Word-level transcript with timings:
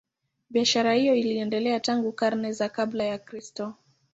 Biashara 0.49 0.93
hiyo 0.93 1.15
iliendelea 1.15 1.79
tangu 1.79 2.11
karne 2.11 2.51
za 2.51 2.69
kabla 2.69 3.03
ya 3.03 3.17
Kristo. 3.17 3.73